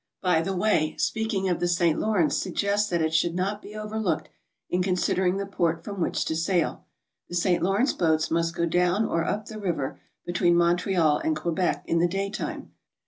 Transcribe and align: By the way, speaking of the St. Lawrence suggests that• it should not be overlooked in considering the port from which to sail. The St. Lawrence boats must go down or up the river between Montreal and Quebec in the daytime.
By 0.23 0.41
the 0.41 0.55
way, 0.55 0.95
speaking 0.97 1.47
of 1.47 1.59
the 1.59 1.67
St. 1.67 1.99
Lawrence 1.99 2.35
suggests 2.35 2.89
that• 2.89 3.01
it 3.03 3.13
should 3.13 3.35
not 3.35 3.61
be 3.61 3.75
overlooked 3.75 4.29
in 4.67 4.81
considering 4.81 5.37
the 5.37 5.45
port 5.45 5.83
from 5.83 6.01
which 6.01 6.25
to 6.25 6.35
sail. 6.35 6.85
The 7.29 7.35
St. 7.35 7.61
Lawrence 7.61 7.93
boats 7.93 8.31
must 8.31 8.55
go 8.55 8.65
down 8.65 9.05
or 9.05 9.23
up 9.23 9.45
the 9.45 9.59
river 9.59 9.99
between 10.25 10.55
Montreal 10.55 11.19
and 11.19 11.35
Quebec 11.37 11.83
in 11.85 11.99
the 11.99 12.07
daytime. 12.07 12.71